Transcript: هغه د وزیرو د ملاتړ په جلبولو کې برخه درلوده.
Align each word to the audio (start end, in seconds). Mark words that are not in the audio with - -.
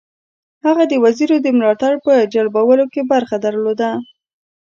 هغه 0.65 0.83
د 0.91 0.93
وزیرو 1.03 1.37
د 1.41 1.47
ملاتړ 1.57 1.93
په 2.05 2.13
جلبولو 2.33 2.85
کې 2.93 3.01
برخه 3.13 3.35
درلوده. 3.45 3.89